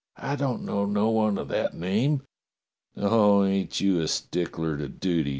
I 0.17 0.35
don't 0.35 0.63
know 0.65 0.87
no 0.87 1.09
one 1.09 1.37
of 1.37 1.47
that 1.49 1.75
name." 1.75 2.23
"Oh, 2.97 3.45
ain't 3.45 3.79
you 3.81 4.01
a 4.01 4.07
stickler 4.07 4.75
to 4.77 4.89
duty. 4.89 5.29